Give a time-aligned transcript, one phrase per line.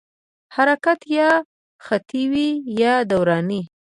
[0.55, 1.29] حرکت یا
[1.85, 2.49] خطي وي
[2.81, 3.61] یا دوراني.